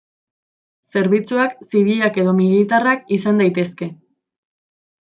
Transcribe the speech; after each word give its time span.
Zerbitzuak 0.95 1.53
zibilak 1.69 2.19
edo 2.23 2.35
militarrak 2.41 3.15
izan 3.21 3.45
daitezke. 3.47 3.93